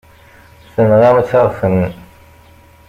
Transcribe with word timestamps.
Tenɣamt-aɣ-ten. 0.73 1.81